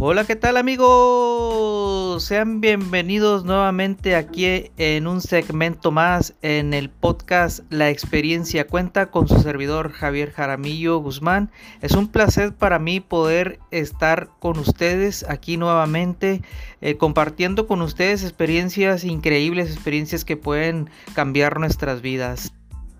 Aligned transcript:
Hola, 0.00 0.22
¿qué 0.24 0.36
tal 0.36 0.56
amigos? 0.56 2.22
Sean 2.22 2.60
bienvenidos 2.60 3.44
nuevamente 3.44 4.14
aquí 4.14 4.70
en 4.76 5.08
un 5.08 5.20
segmento 5.20 5.90
más 5.90 6.34
en 6.40 6.72
el 6.72 6.88
podcast 6.88 7.64
La 7.68 7.90
experiencia 7.90 8.68
cuenta 8.68 9.10
con 9.10 9.26
su 9.26 9.40
servidor 9.40 9.90
Javier 9.90 10.30
Jaramillo 10.30 10.98
Guzmán. 10.98 11.50
Es 11.82 11.96
un 11.96 12.06
placer 12.06 12.54
para 12.54 12.78
mí 12.78 13.00
poder 13.00 13.58
estar 13.72 14.28
con 14.38 14.60
ustedes 14.60 15.28
aquí 15.28 15.56
nuevamente 15.56 16.42
eh, 16.80 16.96
compartiendo 16.96 17.66
con 17.66 17.82
ustedes 17.82 18.22
experiencias 18.22 19.02
increíbles, 19.02 19.68
experiencias 19.72 20.24
que 20.24 20.36
pueden 20.36 20.90
cambiar 21.14 21.58
nuestras 21.58 22.02
vidas. 22.02 22.52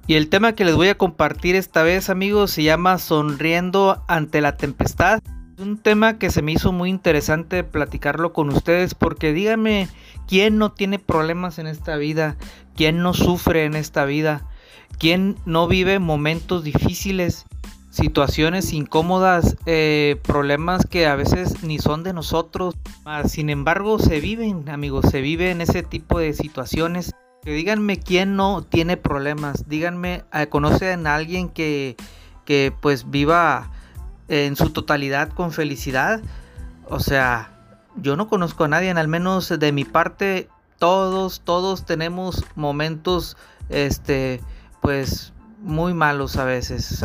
Y 0.09 0.15
el 0.15 0.29
tema 0.29 0.55
que 0.55 0.65
les 0.65 0.75
voy 0.75 0.89
a 0.89 0.99
compartir 0.99 1.55
esta 1.55 1.85
vez 1.85 2.10
amigos 2.10 2.51
se 2.51 2.65
llama 2.65 2.99
Sonriendo 2.99 4.02
ante 4.09 4.41
la 4.41 4.57
tempestad. 4.57 5.21
Un 5.59 5.77
tema 5.77 6.19
que 6.19 6.30
se 6.30 6.41
me 6.41 6.53
hizo 6.53 6.71
muy 6.71 6.89
interesante 6.89 7.65
platicarlo 7.65 8.33
con 8.33 8.49
ustedes 8.49 8.95
porque 8.95 9.33
díganme, 9.33 9.89
¿quién 10.29 10.57
no 10.57 10.71
tiene 10.71 11.01
problemas 11.01 11.59
en 11.59 11.66
esta 11.66 11.97
vida? 11.97 12.37
¿Quién 12.77 13.03
no 13.03 13.12
sufre 13.12 13.65
en 13.65 13.75
esta 13.75 14.05
vida? 14.05 14.47
¿Quién 15.01 15.37
no 15.47 15.66
vive 15.66 15.99
momentos 15.99 16.63
difíciles? 16.63 17.45
situaciones 17.91 18.73
incómodas, 18.73 19.57
eh, 19.66 20.21
problemas 20.23 20.87
que 20.87 21.07
a 21.07 21.16
veces 21.16 21.65
ni 21.65 21.80
son 21.80 22.05
de 22.05 22.13
nosotros, 22.13 22.77
sin 23.27 23.51
embargo 23.51 23.99
se 23.99 24.21
viven, 24.21 24.69
amigos, 24.69 25.07
se 25.11 25.21
viven 25.21 25.61
ese 25.61 25.83
tipo 25.83 26.21
de 26.21 26.33
situaciones. 26.33 27.16
Que 27.43 27.51
díganme 27.51 27.99
quién 27.99 28.37
no 28.37 28.63
tiene 28.63 28.97
problemas, 28.99 29.69
díganme, 29.69 30.23
conocen 30.51 31.09
a 31.09 31.16
alguien 31.16 31.49
que, 31.49 31.97
que 32.45 32.73
pues 32.80 33.11
viva 33.11 33.73
en 34.29 34.57
su 34.57 34.71
totalidad 34.71 35.30
con 35.30 35.52
felicidad. 35.52 36.21
O 36.87 37.01
sea, 37.01 37.51
yo 37.96 38.16
no 38.16 38.29
conozco 38.29 38.65
a 38.65 38.68
nadie, 38.68 38.90
al 38.90 39.09
menos 39.09 39.48
de 39.48 39.73
mi 39.73 39.85
parte, 39.85 40.48
todos, 40.79 41.40
todos 41.40 41.85
tenemos 41.85 42.45
momentos, 42.54 43.37
este, 43.68 44.40
pues 44.80 45.32
muy 45.60 45.93
malos 45.93 46.37
a 46.37 46.45
veces, 46.45 47.04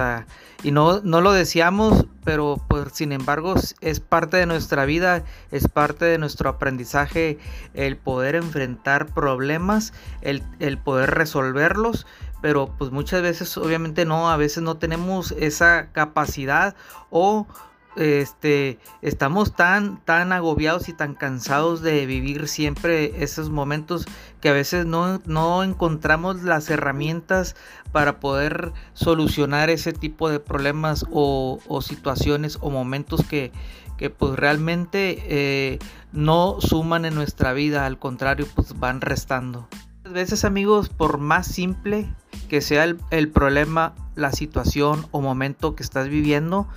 y 0.63 0.71
no, 0.71 1.01
no 1.01 1.21
lo 1.21 1.33
deseamos, 1.33 2.05
pero 2.23 2.63
pues 2.69 2.93
sin 2.93 3.11
embargo 3.11 3.55
es 3.81 3.99
parte 3.99 4.37
de 4.37 4.45
nuestra 4.45 4.85
vida, 4.85 5.23
es 5.51 5.67
parte 5.67 6.05
de 6.05 6.17
nuestro 6.17 6.49
aprendizaje 6.49 7.37
el 7.73 7.97
poder 7.97 8.35
enfrentar 8.35 9.07
problemas, 9.07 9.91
el, 10.21 10.43
el 10.59 10.77
poder 10.77 11.11
resolverlos, 11.11 12.05
pero 12.43 12.75
pues 12.77 12.91
muchas 12.91 13.21
veces 13.21 13.57
obviamente 13.57 14.03
no, 14.03 14.29
a 14.29 14.35
veces 14.35 14.63
no 14.63 14.75
tenemos 14.75 15.31
esa 15.31 15.93
capacidad 15.93 16.75
o 17.09 17.47
este 17.95 18.79
estamos 19.01 19.55
tan 19.55 20.03
tan 20.03 20.33
agobiados 20.33 20.89
y 20.89 20.93
tan 20.93 21.15
cansados 21.15 21.81
de 21.81 22.05
vivir 22.05 22.49
siempre 22.49 23.23
esos 23.23 23.49
momentos 23.49 24.05
que 24.41 24.49
a 24.49 24.51
veces 24.51 24.85
no, 24.85 25.21
no 25.25 25.63
encontramos 25.63 26.43
las 26.43 26.69
herramientas 26.69 27.55
para 27.93 28.19
poder 28.19 28.73
solucionar 28.91 29.69
ese 29.69 29.93
tipo 29.93 30.29
de 30.29 30.41
problemas 30.41 31.05
o, 31.11 31.61
situaciones 31.81 32.57
o 32.59 32.69
momentos 32.69 33.23
que, 33.25 33.53
que 33.97 34.09
pues 34.09 34.35
realmente 34.35 35.23
eh, 35.29 35.79
no 36.11 36.57
suman 36.59 37.05
en 37.05 37.15
nuestra 37.15 37.53
vida, 37.53 37.85
al 37.85 37.99
contrario 37.99 38.47
pues 38.53 38.77
van 38.77 38.99
restando. 38.99 39.69
Veces 40.13 40.45
amigos, 40.45 40.89
por 40.89 41.17
más 41.17 41.47
simple 41.47 42.07
que 42.47 42.61
sea 42.61 42.83
el, 42.83 43.29
problema, 43.29 43.95
la 44.13 44.31
situación 44.31 45.07
o 45.09 45.21
momento 45.21 45.75
que 45.75 45.81
estás 45.81 46.07
viviendo, 46.07 46.67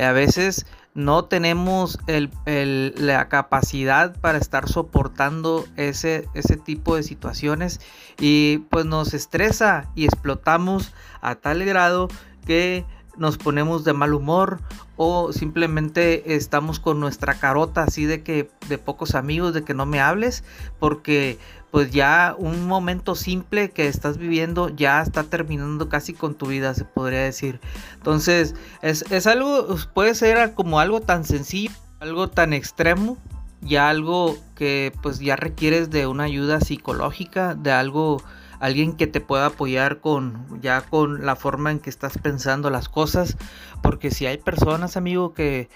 a 0.00 0.12
veces 0.12 0.64
no 0.94 1.24
tenemos 1.24 1.98
la 2.06 3.28
capacidad 3.28 4.16
para 4.20 4.38
estar 4.38 4.68
soportando 4.68 5.66
ese, 5.74 6.28
ese 6.34 6.56
tipo 6.56 6.94
de 6.94 7.02
situaciones 7.02 7.80
y 8.20 8.58
pues 8.70 8.84
nos 8.84 9.12
estresa 9.12 9.90
y 9.96 10.04
explotamos 10.04 10.92
a 11.20 11.34
tal 11.34 11.64
grado 11.64 12.06
que 12.46 12.84
nos 13.16 13.38
ponemos 13.38 13.84
de 13.84 13.92
mal 13.92 14.14
humor 14.14 14.60
o 14.96 15.32
simplemente 15.32 16.34
estamos 16.34 16.80
con 16.80 17.00
nuestra 17.00 17.34
carota 17.34 17.82
así 17.82 18.04
de 18.04 18.22
que 18.22 18.50
de 18.68 18.78
pocos 18.78 19.14
amigos 19.14 19.54
de 19.54 19.64
que 19.64 19.74
no 19.74 19.86
me 19.86 20.00
hables 20.00 20.44
porque 20.78 21.38
pues 21.74 21.90
ya 21.90 22.36
un 22.38 22.68
momento 22.68 23.16
simple 23.16 23.70
que 23.70 23.88
estás 23.88 24.16
viviendo 24.16 24.68
ya 24.68 25.02
está 25.02 25.24
terminando 25.24 25.88
casi 25.88 26.14
con 26.14 26.36
tu 26.36 26.46
vida, 26.46 26.72
se 26.72 26.84
podría 26.84 27.22
decir. 27.22 27.58
Entonces, 27.94 28.54
es, 28.80 29.26
algo, 29.26 29.66
puede 29.92 30.14
ser 30.14 30.54
como 30.54 30.78
algo 30.78 31.00
tan 31.00 31.24
sencillo, 31.24 31.72
algo 31.98 32.30
tan 32.30 32.52
extremo, 32.52 33.18
ya 33.60 33.88
algo 33.88 34.38
que 34.54 34.92
pues 35.02 35.18
ya 35.18 35.34
requieres 35.34 35.90
de 35.90 36.06
una 36.06 36.22
ayuda 36.22 36.60
psicológica, 36.60 37.56
de 37.56 37.72
algo 37.72 38.22
alguien 38.60 38.94
que 38.94 39.06
te 39.06 39.20
pueda 39.20 39.46
apoyar 39.46 40.00
con 40.00 40.60
ya 40.60 40.82
con 40.82 41.24
la 41.26 41.36
forma 41.36 41.70
en 41.70 41.78
que 41.78 41.90
estás 41.90 42.18
pensando 42.18 42.70
las 42.70 42.88
cosas 42.88 43.36
porque 43.82 44.10
si 44.10 44.26
hay 44.26 44.38
personas 44.38 44.96
amigo 44.96 45.34
que, 45.34 45.68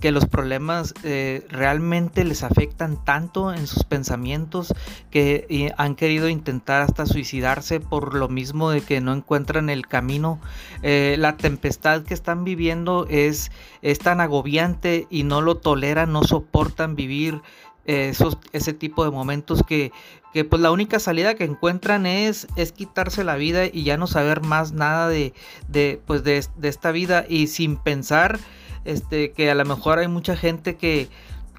que, 0.00 0.12
los 0.12 0.26
problemas 0.26 0.94
eh, 1.02 1.46
realmente 1.48 2.24
les 2.24 2.42
afectan 2.42 3.02
tanto 3.04 3.52
en 3.52 3.66
sus 3.66 3.84
pensamientos 3.84 4.74
que 5.10 5.72
han 5.76 5.94
querido 5.94 6.28
intentar 6.28 6.82
hasta 6.82 7.06
suicidarse 7.06 7.80
por 7.80 8.14
lo 8.14 8.28
mismo 8.28 8.70
de 8.70 8.82
que 8.82 9.00
no 9.00 9.12
encuentran 9.12 9.70
el 9.70 9.86
camino 9.86 10.40
eh, 10.82 11.16
la 11.18 11.36
tempestad 11.36 12.02
que 12.02 12.14
están 12.14 12.44
viviendo 12.44 13.06
es, 13.08 13.50
es 13.82 13.98
tan 13.98 14.20
agobiante 14.20 15.06
y 15.10 15.22
no 15.22 15.40
lo 15.40 15.56
toleran 15.56 16.12
no 16.12 16.24
soportan 16.24 16.96
vivir 16.96 17.40
esos, 17.88 18.36
ese 18.52 18.74
tipo 18.74 19.04
de 19.04 19.10
momentos 19.10 19.62
que, 19.66 19.92
que, 20.32 20.44
pues 20.44 20.60
la 20.62 20.70
única 20.70 20.98
salida 20.98 21.34
que 21.34 21.44
encuentran 21.44 22.06
es, 22.06 22.46
es 22.56 22.72
quitarse 22.72 23.24
la 23.24 23.36
vida 23.36 23.66
y 23.66 23.84
ya 23.84 23.96
no 23.96 24.06
saber 24.06 24.42
más 24.42 24.72
nada 24.72 25.08
de, 25.08 25.32
de, 25.68 26.00
pues 26.06 26.24
de, 26.24 26.44
esta 26.62 26.92
vida 26.92 27.24
y 27.28 27.46
sin 27.46 27.76
pensar 27.76 28.38
este, 28.84 29.32
que 29.32 29.50
a 29.50 29.54
lo 29.54 29.64
mejor 29.64 29.98
hay 29.98 30.08
mucha 30.08 30.36
gente 30.36 30.76
que, 30.76 31.08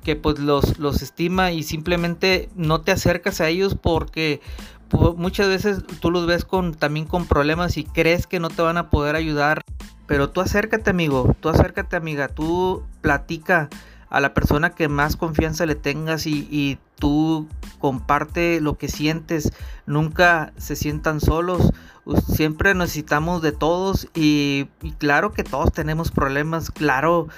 que 0.04 0.16
pues 0.16 0.40
los, 0.40 0.80
los 0.80 1.02
estima 1.02 1.52
y 1.52 1.64
simplemente 1.64 2.50
no 2.56 2.82
te 2.82 2.92
acercas 2.92 3.42
a 3.42 3.48
ellos 3.48 3.76
porque 3.76 4.42
pues, 4.90 5.16
muchas 5.16 5.48
veces 5.48 5.84
tú 6.00 6.12
los 6.12 6.26
ves 6.26 6.46
con, 6.46 6.74
también 6.74 7.06
con 7.06 7.26
problemas 7.26 7.78
y 7.78 7.84
crees 7.84 8.28
que 8.28 8.40
no 8.40 8.50
te 8.50 8.62
van 8.62 8.78
a 8.78 8.90
poder 8.90 9.16
ayudar. 9.16 9.62
Pero 10.08 10.32
tú 10.32 10.42
acércate 10.42 10.90
amigo, 10.90 11.36
tú 11.40 11.50
acércate 11.50 11.96
amiga, 11.96 12.30
tú 12.30 12.84
platica 13.02 13.70
a 14.10 14.20
la 14.20 14.34
persona 14.34 14.72
que 14.72 14.88
más 14.88 15.16
confianza 15.16 15.66
le 15.66 15.76
tengas 15.76 16.26
y, 16.26 16.80
tú 16.98 17.48
comparte 17.80 18.60
lo 18.60 18.78
que 18.78 18.90
sientes, 18.90 19.54
nunca 19.86 20.52
se 20.58 20.76
sientan 20.76 21.22
solos, 21.22 21.72
siempre 22.28 22.76
necesitamos 22.76 23.42
de 23.42 23.54
todos 23.54 24.10
y, 24.14 24.68
claro 24.98 25.32
que 25.32 25.46
todos 25.46 25.72
tenemos 25.72 26.12
problemas, 26.12 26.72
claro 26.72 27.30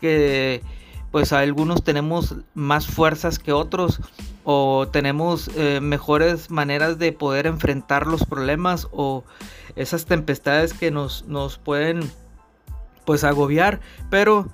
que 0.00 0.62
pues 1.10 1.34
algunos 1.34 1.84
tenemos 1.84 2.36
más 2.54 2.86
fuerzas 2.86 3.38
que 3.38 3.52
otros 3.52 4.00
o 4.44 4.88
tenemos 4.90 5.50
eh, 5.56 5.80
mejores 5.82 6.50
maneras 6.50 6.98
de 6.98 7.12
poder 7.12 7.46
enfrentar 7.46 8.06
los 8.06 8.24
problemas 8.24 8.88
o 8.92 9.24
esas 9.76 10.06
tempestades 10.06 10.72
que 10.72 10.90
nos, 10.90 11.26
nos 11.26 11.58
pueden 11.58 12.10
pues 13.04 13.24
agobiar, 13.24 13.80
pero 14.08 14.48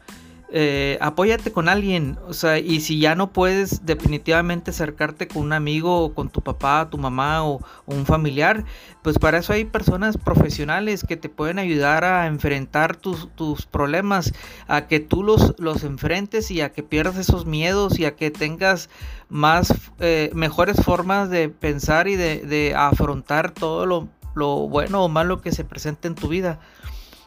eh, 0.48 0.96
apóyate 1.00 1.50
con 1.50 1.68
alguien, 1.68 2.18
o 2.28 2.32
sea, 2.32 2.60
y 2.60 2.80
si 2.80 3.00
ya 3.00 3.16
no 3.16 3.32
puedes 3.32 3.84
definitivamente 3.84 4.70
acercarte 4.70 5.26
con 5.26 5.42
un 5.42 5.52
amigo 5.52 6.04
o 6.04 6.14
con 6.14 6.28
tu 6.28 6.40
papá, 6.40 6.88
tu 6.88 6.98
mamá 6.98 7.44
o, 7.44 7.60
un 7.86 8.06
familiar, 8.06 8.64
pues 9.02 9.18
para 9.18 9.38
eso 9.38 9.52
hay 9.52 9.64
personas 9.64 10.16
profesionales 10.16 11.04
que 11.06 11.16
te 11.16 11.28
pueden 11.28 11.58
ayudar 11.58 12.04
a 12.04 12.28
enfrentar 12.28 12.96
tus, 12.96 13.26
problemas, 13.66 14.32
a 14.68 14.86
que 14.86 15.00
tú 15.00 15.24
los, 15.24 15.54
los 15.58 15.82
enfrentes 15.82 16.50
y 16.52 16.60
a 16.60 16.70
que 16.72 16.84
pierdas 16.84 17.16
esos 17.16 17.44
miedos 17.44 17.98
y 17.98 18.04
a 18.04 18.14
que 18.14 18.30
tengas 18.30 18.88
más, 19.28 19.74
eh, 19.98 20.30
mejores 20.32 20.76
formas 20.84 21.28
de 21.28 21.48
pensar 21.48 22.06
y 22.06 22.14
de, 22.14 22.72
afrontar 22.76 23.50
todo 23.50 23.84
lo, 23.84 24.08
lo 24.36 24.68
bueno 24.68 25.04
o 25.04 25.08
malo 25.08 25.40
que 25.40 25.50
se 25.50 25.64
presente 25.64 26.06
en 26.06 26.14
tu 26.14 26.28
vida. 26.28 26.60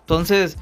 Entonces, 0.01 0.57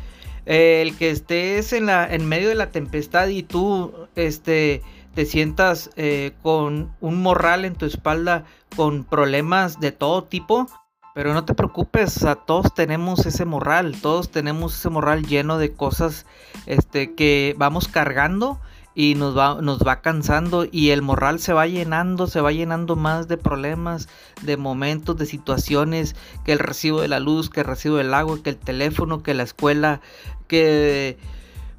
el 0.47 0.95
que 0.95 1.09
estés 1.11 1.73
en, 1.73 1.88
la, 1.88 2.07
en 2.11 2.27
medio 2.27 2.47
de 2.47 2.55
la 2.55 2.71
tempestad 2.71 3.27
y 3.27 3.44
tú 3.44 3.94
este, 4.15 4.81
te 5.13 5.25
sientas 5.25 5.89
eh, 5.97 6.31
con 6.41 6.94
un 7.01 7.21
morral 7.21 7.65
en 7.65 7.75
tu 7.75 7.85
espalda 7.85 8.45
con 8.75 9.03
problemas 9.03 9.79
de 9.81 9.91
todo 9.91 10.23
tipo, 10.23 10.67
pero 11.13 11.33
no 11.33 11.44
te 11.44 11.53
preocupes, 11.53 12.23
a 12.23 12.35
todos 12.35 12.73
tenemos 12.73 13.25
ese 13.25 13.44
morral, 13.44 13.99
todos 14.01 14.31
tenemos 14.31 14.77
ese 14.77 14.89
morral 14.89 15.25
lleno 15.25 15.57
de 15.57 15.73
cosas 15.73 16.25
este, 16.65 17.13
que 17.13 17.53
vamos 17.57 17.89
cargando 17.89 18.59
y 18.99 19.13
nos 19.13 19.38
va, 19.38 19.61
nos 19.61 19.79
va 19.85 20.01
cansando 20.01 20.65
y 20.71 20.89
el 20.89 21.03
morral 21.03 21.39
se 21.39 21.53
va 21.53 21.67
llenando, 21.67 22.25
se 22.25 22.41
va 22.41 22.51
llenando 22.51 22.95
más 22.95 23.27
de 23.27 23.38
problemas, 23.38 24.09
de 24.41 24.57
momentos, 24.57 25.15
de 25.17 25.27
situaciones, 25.27 26.15
que 26.44 26.53
el 26.53 26.57
recibo 26.57 27.01
de 27.01 27.07
la 27.07 27.19
luz, 27.19 27.51
que 27.51 27.59
el 27.59 27.67
recibo 27.67 27.97
del 27.97 28.11
agua, 28.15 28.39
que 28.44 28.49
el 28.49 28.57
teléfono, 28.57 29.21
que 29.21 29.35
la 29.35 29.44
escuela, 29.44 30.01
que 30.47 31.17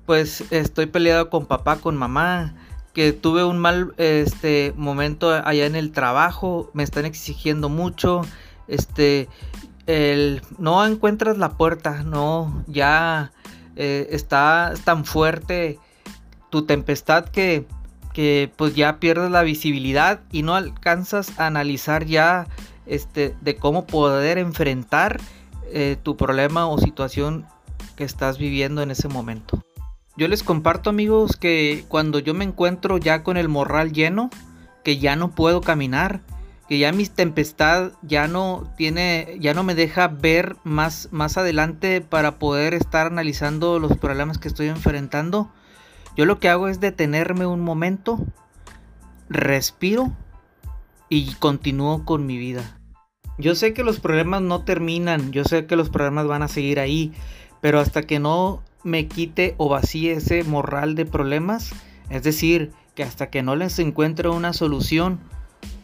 pues 0.06 0.44
estoy 0.50 0.86
peleado 0.86 1.28
con 1.30 1.46
papá, 1.46 1.76
con 1.76 1.96
mamá, 1.96 2.54
que 2.94 3.12
tuve 3.12 3.44
un 3.44 3.58
mal 3.58 3.94
este 3.98 4.72
momento 4.76 5.30
allá 5.30 5.66
en 5.66 5.76
el 5.76 5.92
trabajo, 5.92 6.70
me 6.72 6.82
están 6.82 7.04
exigiendo 7.04 7.68
mucho, 7.68 8.22
este 8.68 9.28
el, 9.86 10.42
no 10.58 10.84
encuentras 10.84 11.38
la 11.38 11.56
puerta, 11.56 12.02
no, 12.02 12.64
ya 12.66 13.32
eh, 13.76 14.08
está 14.10 14.74
tan 14.84 15.04
fuerte 15.04 15.78
tu 16.50 16.66
tempestad 16.66 17.26
que, 17.26 17.66
que 18.12 18.52
pues 18.56 18.74
ya 18.74 19.00
pierdes 19.00 19.30
la 19.30 19.42
visibilidad 19.42 20.20
y 20.30 20.42
no 20.42 20.54
alcanzas 20.54 21.38
a 21.38 21.46
analizar 21.46 22.04
ya 22.04 22.46
este, 22.86 23.34
de 23.40 23.56
cómo 23.56 23.86
poder 23.86 24.38
enfrentar 24.38 25.20
eh, 25.72 25.96
tu 26.02 26.16
problema 26.16 26.66
o 26.66 26.78
situación 26.78 27.46
que 27.98 28.04
estás 28.04 28.38
viviendo 28.38 28.80
en 28.80 28.92
ese 28.92 29.08
momento. 29.08 29.60
Yo 30.16 30.28
les 30.28 30.44
comparto 30.44 30.88
amigos 30.88 31.36
que 31.36 31.84
cuando 31.88 32.20
yo 32.20 32.32
me 32.32 32.44
encuentro 32.44 32.96
ya 32.96 33.24
con 33.24 33.36
el 33.36 33.48
morral 33.48 33.92
lleno, 33.92 34.30
que 34.84 34.98
ya 34.98 35.16
no 35.16 35.32
puedo 35.32 35.62
caminar, 35.62 36.20
que 36.68 36.78
ya 36.78 36.92
mi 36.92 37.06
tempestad 37.06 37.90
ya 38.02 38.28
no 38.28 38.72
tiene, 38.76 39.36
ya 39.40 39.52
no 39.52 39.64
me 39.64 39.74
deja 39.74 40.06
ver 40.06 40.54
más, 40.62 41.08
más 41.10 41.38
adelante 41.38 42.00
para 42.00 42.38
poder 42.38 42.72
estar 42.72 43.08
analizando 43.08 43.80
los 43.80 43.98
problemas 43.98 44.38
que 44.38 44.46
estoy 44.46 44.68
enfrentando. 44.68 45.50
Yo 46.16 46.24
lo 46.24 46.38
que 46.38 46.48
hago 46.48 46.68
es 46.68 46.78
detenerme 46.78 47.46
un 47.46 47.62
momento, 47.62 48.24
respiro 49.28 50.12
y 51.08 51.34
continúo 51.34 52.04
con 52.04 52.26
mi 52.26 52.38
vida. 52.38 52.78
Yo 53.38 53.56
sé 53.56 53.74
que 53.74 53.82
los 53.82 53.98
problemas 53.98 54.42
no 54.42 54.62
terminan, 54.62 55.32
yo 55.32 55.42
sé 55.42 55.66
que 55.66 55.74
los 55.74 55.90
problemas 55.90 56.28
van 56.28 56.42
a 56.44 56.48
seguir 56.48 56.78
ahí, 56.78 57.12
pero 57.60 57.80
hasta 57.80 58.02
que 58.02 58.18
no 58.18 58.62
me 58.84 59.06
quite 59.08 59.54
o 59.58 59.68
vacíe 59.68 60.12
ese 60.12 60.44
morral 60.44 60.94
de 60.94 61.06
problemas. 61.06 61.72
Es 62.10 62.22
decir, 62.22 62.72
que 62.94 63.02
hasta 63.02 63.30
que 63.30 63.42
no 63.42 63.56
les 63.56 63.78
encuentre 63.78 64.28
una 64.28 64.52
solución 64.52 65.20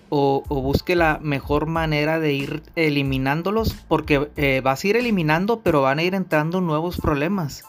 o, 0.09 0.43
busque 0.49 0.95
la 0.95 1.19
mejor 1.21 1.67
manera 1.67 2.21
de 2.21 2.33
ir 2.33 2.63
eliminándolos, 2.77 3.75
porque 3.89 4.31
eh, 4.37 4.61
vas 4.63 4.85
a 4.85 4.89
ir 4.89 4.97
eliminando, 4.97 5.61
pero 5.61 5.83
van 5.83 5.99
a 5.99 6.05
ir 6.05 6.15
entrando 6.15 6.61
nuevos 6.61 6.99
problemas. 6.99 7.65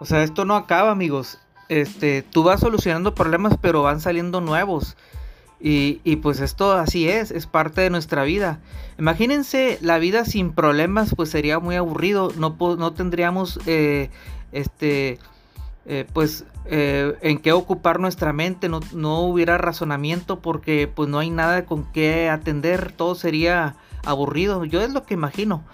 O 0.00 0.04
sea, 0.04 0.22
esto 0.22 0.44
no 0.44 0.56
acaba, 0.56 0.90
amigos. 0.90 1.38
Este, 1.68 2.22
tú 2.22 2.42
vas 2.42 2.60
solucionando 2.60 3.14
problemas, 3.14 3.56
pero 3.60 3.82
van 3.82 4.00
saliendo 4.00 4.40
nuevos. 4.40 4.96
Y, 5.60 6.16
pues 6.16 6.40
esto 6.40 6.72
así 6.72 7.08
es, 7.08 7.30
es 7.32 7.46
parte 7.46 7.80
de 7.80 7.90
nuestra 7.90 8.22
vida. 8.22 8.60
Imagínense 8.98 9.78
la 9.80 9.98
vida 9.98 10.24
sin 10.24 10.52
problemas, 10.52 11.14
pues 11.16 11.30
sería 11.30 11.58
muy 11.58 11.74
aburrido. 11.74 12.32
No, 12.36 12.56
no 12.76 12.92
tendríamos 12.92 13.58
eh, 13.66 14.10
este, 14.52 15.18
eh, 15.86 16.06
pues, 16.12 16.44
eh, 16.66 17.14
en 17.22 17.38
qué 17.38 17.52
ocupar 17.52 17.98
nuestra 17.98 18.32
mente, 18.32 18.68
no, 18.68 18.80
no, 18.92 19.22
hubiera 19.22 19.58
razonamiento 19.58 20.40
porque 20.40 20.86
pues 20.86 21.08
no 21.08 21.18
hay 21.18 21.30
nada 21.30 21.64
con 21.64 21.90
qué 21.92 22.28
atender, 22.28 22.92
todo 22.92 23.14
sería 23.14 23.74
aburrido, 24.04 24.64
yo 24.64 24.80
es 24.80 24.92
lo 24.92 25.02
que 25.04 25.14
imagino. 25.14 25.64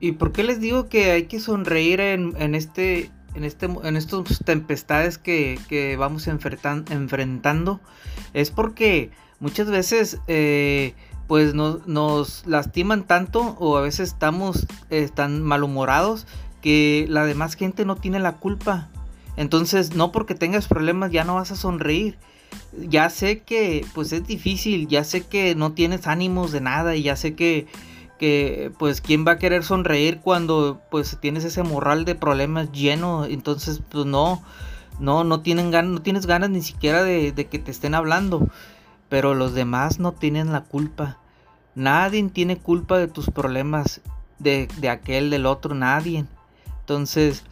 ¿Y 0.00 0.12
por 0.12 0.32
qué 0.32 0.42
les 0.42 0.60
digo 0.60 0.88
que 0.88 1.10
hay 1.10 1.24
que 1.24 1.40
sonreír 1.40 2.00
en 2.00 2.54
este, 2.54 3.10
en, 3.34 3.44
este, 3.44 3.66
en 3.66 3.96
estos 3.96 4.40
tempestades 4.44 5.18
que, 5.18 5.58
que 5.68 5.96
vamos 5.96 6.26
enfrentando? 6.28 7.80
Es 8.34 8.50
porque 8.50 9.10
muchas 9.40 9.70
veces... 9.70 10.18
Eh, 10.26 10.94
pues 11.26 11.52
nos, 11.52 11.86
nos, 11.86 12.46
lastiman 12.46 13.06
tanto 13.06 13.54
o 13.60 13.76
a 13.76 13.82
veces 13.82 14.08
estamos 14.08 14.66
tan 15.14 15.42
malhumorados 15.42 16.26
que 16.60 17.06
la 17.08 17.24
demás 17.26 17.54
gente 17.54 17.84
no 17.84 17.96
tiene 17.96 18.18
la 18.18 18.36
culpa. 18.36 18.88
Entonces, 19.36 19.94
no 19.94 20.10
porque 20.10 20.34
tengas 20.34 20.66
problemas 20.66 21.12
ya 21.12 21.24
no 21.24 21.36
vas 21.36 21.52
a 21.52 21.56
sonreír. 21.56 22.18
Ya 22.88 23.08
sé 23.08 23.40
que 23.40 23.86
pues 23.94 24.12
es 24.12 24.26
difícil, 24.26 24.88
ya 24.88 25.04
sé 25.04 25.26
que 25.26 25.54
no 25.54 25.72
tienes 25.72 26.06
ánimos 26.06 26.50
de 26.50 26.60
nada 26.60 26.96
y 26.96 27.02
ya 27.02 27.14
sé 27.14 27.34
que 27.34 27.66
que 28.18 28.72
pues 28.78 29.00
quién 29.00 29.26
va 29.26 29.32
a 29.32 29.38
querer 29.38 29.64
sonreír 29.64 30.20
cuando 30.20 30.80
pues 30.90 31.18
tienes 31.20 31.44
ese 31.44 31.62
morral 31.62 32.04
de 32.04 32.14
problemas 32.14 32.72
lleno, 32.72 33.24
entonces 33.24 33.80
pues 33.90 34.06
no 34.06 34.42
no 34.98 35.24
no 35.24 35.40
tienen 35.40 35.70
ganas, 35.70 35.92
no 35.92 36.02
tienes 36.02 36.26
ganas 36.26 36.50
ni 36.50 36.62
siquiera 36.62 37.02
de, 37.02 37.32
de 37.32 37.46
que 37.46 37.58
te 37.58 37.70
estén 37.70 37.94
hablando, 37.94 38.48
pero 39.08 39.34
los 39.34 39.54
demás 39.54 39.98
no 39.98 40.12
tienen 40.12 40.52
la 40.52 40.62
culpa. 40.62 41.18
Nadie 41.74 42.28
tiene 42.30 42.58
culpa 42.58 42.98
de 42.98 43.06
tus 43.06 43.30
problemas, 43.30 44.00
de, 44.40 44.68
de 44.78 44.88
aquel, 44.88 45.30
del 45.30 45.46
otro, 45.46 45.76
nadie. 45.76 46.24
Entonces, 46.80 47.44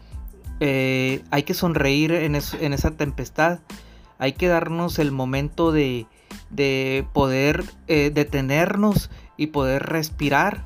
eh, 0.61 1.23
hay 1.31 1.43
que 1.43 1.55
sonreír 1.55 2.13
en, 2.13 2.35
esa 2.35 2.91
tempestad. 2.93 3.61
Hay 4.19 4.33
que 4.33 4.49
darnos 4.49 4.99
el 4.99 5.13
momento 5.13 5.73
de, 5.73 6.07
poder 7.13 7.65
eh, 7.87 8.11
detenernos 8.13 9.11
y 9.37 9.49
poder 9.49 9.85
respirar 9.85 10.65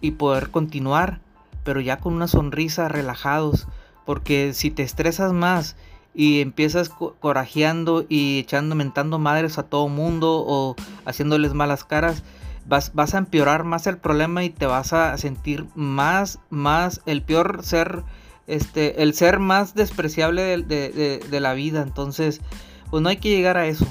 y 0.00 0.12
poder 0.12 0.50
continuar, 0.50 1.20
pero 1.64 1.80
ya 1.80 1.98
con 1.98 2.14
una 2.14 2.28
sonrisa 2.28 2.88
relajados. 2.88 3.66
Porque 4.04 4.54
si 4.54 4.70
te 4.70 4.82
estresas 4.82 5.32
más 5.32 5.76
y 6.14 6.40
empiezas 6.40 6.88
corajeando 6.88 8.06
y 8.08 8.38
echando, 8.38 8.74
mentando 8.74 9.18
madres 9.18 9.58
a 9.58 9.64
todo 9.64 9.88
mundo 9.88 10.44
o 10.46 10.76
haciéndoles 11.04 11.52
malas 11.52 11.84
caras, 11.84 12.22
vas, 12.66 12.92
vas 12.94 13.14
a 13.14 13.18
empeorar 13.18 13.64
más 13.64 13.86
el 13.86 13.98
problema 13.98 14.44
y 14.44 14.50
te 14.50 14.66
vas 14.66 14.92
a 14.92 15.16
sentir 15.18 15.66
más, 15.74 16.38
más, 16.50 17.02
el 17.06 17.22
peor 17.22 17.60
ser, 17.62 18.02
este, 18.46 19.02
el 19.02 19.14
ser 19.14 19.38
más 19.38 19.74
despreciable 19.74 20.56
de, 20.62 21.40
la 21.40 21.52
vida. 21.54 21.82
Entonces, 21.82 22.40
pues 22.90 23.02
no 23.02 23.08
hay 23.08 23.18
que 23.18 23.30
llegar 23.30 23.56
a 23.56 23.66
eso. 23.66 23.86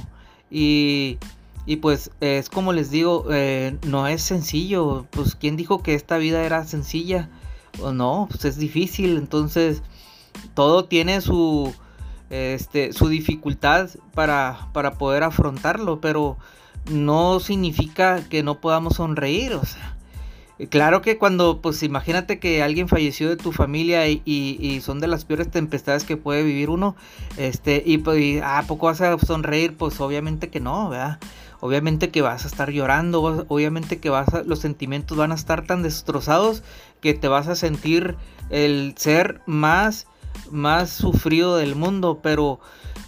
Y, 0.50 1.18
y 1.68 1.76
pues 1.76 2.12
es 2.22 2.50
como 2.50 2.72
les 2.72 2.90
digo, 2.90 3.26
eh, 3.30 3.78
no 3.86 4.08
es 4.08 4.24
sencillo. 4.24 5.06
Pues 5.12 5.36
quién 5.36 5.58
dijo 5.58 5.84
que 5.84 5.96
esta 5.96 6.18
vida 6.18 6.44
era 6.44 6.64
sencilla. 6.64 7.30
O 7.82 7.92
no, 7.92 8.28
pues 8.32 8.46
es 8.46 8.58
difícil. 8.58 9.18
Entonces, 9.18 9.84
todo 10.54 10.86
tiene 10.86 11.20
su, 11.20 11.76
este, 12.30 12.94
su 12.94 13.10
dificultad 13.10 13.90
para, 14.14 14.70
para 14.72 14.94
poder 14.94 15.24
afrontarlo. 15.24 16.00
Pero 16.00 16.38
no 16.90 17.42
significa 17.42 18.24
que 18.30 18.44
no 18.44 18.62
podamos 18.62 18.96
sonreír, 18.96 19.54
o 19.54 19.66
sea. 19.66 19.98
Claro 20.70 21.04
que 21.04 21.20
cuando, 21.20 21.62
pues 21.62 21.84
imagínate 21.84 22.40
que 22.40 22.64
alguien 22.64 22.88
falleció 22.88 23.30
de 23.30 23.38
tu 23.38 23.52
familia 23.52 24.08
y, 24.08 24.82
son 24.82 25.00
de 25.00 25.06
las 25.06 25.24
peores 25.24 25.52
tempestades 25.52 26.04
que 26.04 26.18
puede 26.18 26.42
vivir 26.42 26.72
uno, 26.72 26.96
este, 27.38 27.84
y 27.86 28.00
pues, 28.00 28.42
¿a 28.42 28.64
poco 28.68 28.88
vas 28.88 29.02
a 29.02 29.20
sonreír? 29.20 29.78
Pues 29.78 30.02
obviamente 30.02 30.50
que 30.50 30.60
no, 30.60 30.90
¿verdad? 30.90 31.20
Obviamente 31.60 32.12
que 32.12 32.22
vas 32.22 32.46
a 32.46 32.48
estar 32.48 32.70
llorando, 32.72 33.46
obviamente 33.48 34.00
que 34.00 34.10
vas 34.10 34.34
a, 34.34 34.44
los 34.44 34.60
sentimientos 34.60 35.18
van 35.18 35.32
a 35.32 35.36
estar 35.36 35.66
tan 35.66 35.82
destrozados 35.82 36.64
que 37.02 37.16
te 37.16 37.28
vas 37.28 37.48
a 37.48 37.56
sentir 37.56 38.16
el 38.50 38.94
ser 38.96 39.42
más, 39.48 40.06
más 40.52 40.92
sufrido 40.92 41.58
del 41.58 41.76
mundo, 41.76 42.20
pero 42.22 42.60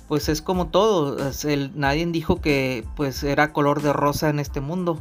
pues 0.07 0.29
es 0.29 0.41
como 0.41 0.69
todo, 0.69 1.17
nadie 1.75 2.05
dijo 2.07 2.41
que 2.41 2.83
pues 2.95 3.23
era 3.23 3.53
color 3.53 3.83
de 3.83 3.93
rosa 3.93 4.29
en 4.29 4.39
este 4.39 4.61
mundo. 4.61 4.99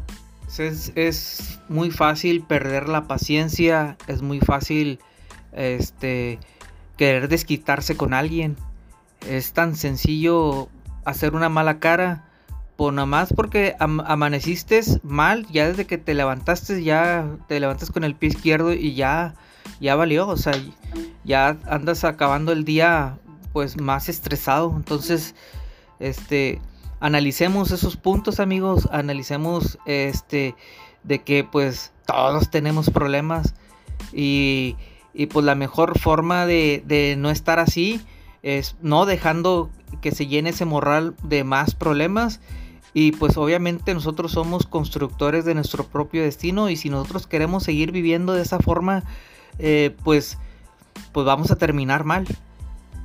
Es, 0.58 0.92
es, 0.94 1.58
muy 1.68 1.90
fácil 1.90 2.42
perder 2.42 2.88
la 2.88 3.04
paciencia, 3.04 3.96
es 4.06 4.22
muy 4.22 4.40
fácil 4.40 4.98
este 5.52 6.38
querer 6.96 7.28
desquitarse 7.28 7.96
con 7.96 8.12
alguien. 8.12 8.56
Es 9.26 9.52
tan 9.52 9.76
sencillo 9.76 10.68
hacer 11.04 11.34
una 11.34 11.48
mala 11.48 11.78
cara 11.78 12.27
por 12.78 12.92
nada 12.94 13.06
más 13.06 13.32
porque 13.34 13.74
amaneciste 13.80 14.80
mal, 15.02 15.48
ya 15.50 15.66
desde 15.66 15.84
que 15.84 15.98
te 15.98 16.14
levantaste 16.14 16.84
ya 16.84 17.28
te 17.48 17.58
levantas 17.58 17.90
con 17.90 18.04
el 18.04 18.14
pie 18.14 18.28
izquierdo 18.28 18.72
y 18.72 18.94
ya 18.94 19.34
ya 19.80 19.96
valió, 19.96 20.28
o 20.28 20.36
sea, 20.36 20.54
ya 21.24 21.58
andas 21.66 22.04
acabando 22.04 22.52
el 22.52 22.64
día 22.64 23.18
pues 23.52 23.80
más 23.80 24.08
estresado. 24.08 24.72
Entonces, 24.76 25.34
este, 25.98 26.60
analicemos 27.00 27.72
esos 27.72 27.96
puntos, 27.96 28.38
amigos, 28.38 28.88
analicemos 28.92 29.80
este 29.84 30.54
de 31.02 31.18
que 31.24 31.42
pues 31.42 31.92
todos 32.06 32.48
tenemos 32.48 32.90
problemas 32.90 33.54
y, 34.12 34.76
y 35.12 35.26
pues 35.26 35.44
la 35.44 35.56
mejor 35.56 35.98
forma 35.98 36.46
de, 36.46 36.84
de, 36.86 37.16
no 37.18 37.30
estar 37.30 37.58
así 37.58 38.00
es 38.44 38.76
no 38.82 39.04
dejando 39.04 39.68
que 40.00 40.12
se 40.12 40.28
llene 40.28 40.50
ese 40.50 40.64
moral 40.64 41.16
de 41.24 41.42
más 41.42 41.74
problemas 41.74 42.40
y 42.94 43.12
pues 43.12 43.36
obviamente 43.36 43.94
nosotros 43.94 44.32
somos 44.32 44.66
constructores 44.66 45.44
de 45.44 45.54
nuestro 45.54 45.84
propio 45.84 46.22
destino 46.22 46.70
y 46.70 46.76
si 46.76 46.90
nosotros 46.90 47.26
queremos 47.26 47.64
seguir 47.64 47.92
viviendo 47.92 48.32
de 48.32 48.42
esa 48.42 48.58
forma 48.58 49.04
eh, 49.58 49.94
pues 50.04 50.38
pues 51.12 51.26
vamos 51.26 51.50
a 51.50 51.56
terminar 51.56 52.04
mal 52.04 52.26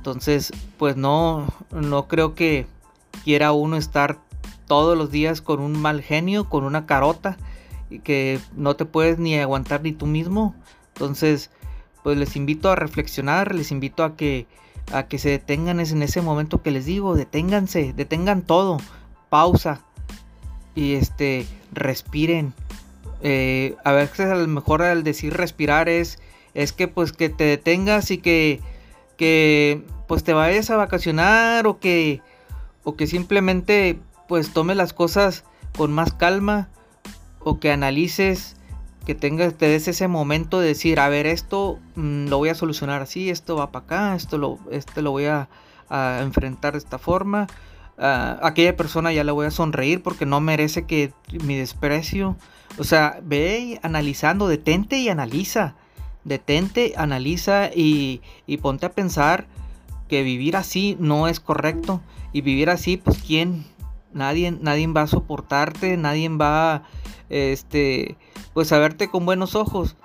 entonces, 0.04 0.52
pues 0.76 0.98
no, 0.98 1.46
no 1.70 2.08
creo 2.08 2.34
que 2.34 2.66
quiera 3.24 3.52
uno 3.52 3.78
estar 3.78 4.18
todos 4.66 4.98
los 4.98 5.10
días 5.10 5.40
con 5.40 5.60
un 5.60 5.80
mal 5.80 6.02
genio, 6.02 6.50
con 6.50 6.64
una 6.64 6.84
carota, 6.84 7.38
y 7.88 8.00
que 8.00 8.38
no 8.54 8.76
te 8.76 8.84
puedes 8.84 9.18
ni 9.18 9.38
aguantar 9.38 9.80
ni 9.80 9.92
tú 9.92 10.04
mismo. 10.04 10.54
Entonces, 10.88 11.50
pues 12.02 12.18
les 12.18 12.36
invito 12.36 12.70
a 12.70 12.76
reflexionar, 12.76 13.54
les 13.54 13.70
invito 13.70 14.04
a 14.04 14.14
que, 14.14 14.46
a 14.92 15.04
que 15.04 15.18
se 15.18 15.30
detengan 15.30 15.80
en 15.80 16.02
ese 16.02 16.20
momento 16.20 16.60
que 16.60 16.70
les 16.70 16.84
digo, 16.84 17.14
deténganse, 17.14 17.94
detengan 17.94 18.42
todo, 18.42 18.76
pausa 19.34 19.80
y 20.76 20.94
este, 20.94 21.44
respiren. 21.72 22.54
Eh, 23.20 23.74
a 23.82 23.90
veces 23.90 24.30
a 24.30 24.36
lo 24.36 24.46
mejor 24.46 24.80
al 24.82 25.02
decir 25.02 25.34
respirar 25.34 25.88
es, 25.88 26.20
es 26.54 26.72
que 26.72 26.86
pues 26.86 27.10
que 27.10 27.30
te 27.30 27.42
detengas 27.42 28.12
y 28.12 28.18
que, 28.18 28.60
que 29.16 29.82
pues 30.06 30.22
te 30.22 30.34
vayas 30.34 30.70
a 30.70 30.76
vacacionar 30.76 31.66
o 31.66 31.80
que, 31.80 32.22
o 32.84 32.94
que 32.94 33.08
simplemente 33.08 33.98
pues 34.28 34.52
tome 34.52 34.76
las 34.76 34.92
cosas 34.92 35.42
con 35.76 35.92
más 35.92 36.12
calma 36.12 36.68
o 37.40 37.58
que 37.58 37.72
analices 37.72 38.54
que 39.04 39.16
tengas, 39.16 39.54
te 39.54 39.66
des 39.66 39.88
ese 39.88 40.06
momento 40.06 40.60
de 40.60 40.68
decir, 40.68 41.00
a 41.00 41.08
ver, 41.08 41.26
esto 41.26 41.80
mm, 41.96 42.28
lo 42.28 42.38
voy 42.38 42.50
a 42.50 42.54
solucionar 42.54 43.02
así, 43.02 43.30
esto 43.30 43.56
va 43.56 43.72
para 43.72 43.84
acá, 43.84 44.14
esto 44.14 44.38
lo, 44.38 44.60
este 44.70 45.02
lo 45.02 45.10
voy 45.10 45.26
a, 45.26 45.48
enfrentar 46.20 46.74
de 46.74 46.78
esta 46.78 46.98
forma. 46.98 47.48
Aquella 47.96 48.76
persona 48.76 49.12
ya 49.12 49.24
le 49.24 49.32
voy 49.32 49.46
a 49.46 49.50
sonreír 49.50 50.02
porque 50.02 50.26
no 50.26 50.40
merece 50.40 50.84
que 50.84 51.12
mi 51.44 51.56
desprecio. 51.56 52.36
O 52.78 52.84
sea, 52.84 53.20
ve 53.22 53.78
analizando, 53.82 54.48
detente 54.48 54.98
y 54.98 55.08
analiza. 55.08 55.76
Detente, 56.24 56.94
analiza 56.96 57.70
y, 57.74 58.22
y 58.46 58.56
ponte 58.56 58.86
a 58.86 58.92
pensar 58.92 59.46
que 60.08 60.22
vivir 60.22 60.56
así 60.56 60.96
no 60.98 61.28
es 61.28 61.40
correcto. 61.40 62.00
Y 62.32 62.40
vivir 62.40 62.70
así, 62.70 62.96
pues 62.96 63.22
quién, 63.24 63.64
nadie, 64.12 64.50
nadie 64.50 64.86
va 64.86 65.02
a 65.02 65.06
soportarte, 65.06 65.96
nadie 65.96 66.28
va, 66.30 66.84
este, 67.28 68.16
pues 68.54 68.72
a 68.72 68.78
verte 68.78 69.08
con 69.08 69.26
buenos 69.26 69.54
ojos. 69.54 69.96